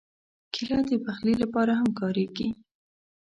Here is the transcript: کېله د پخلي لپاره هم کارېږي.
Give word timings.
کېله 0.53 0.79
د 0.89 0.91
پخلي 1.05 1.33
لپاره 1.43 1.71
هم 1.79 1.89
کارېږي. 1.99 2.49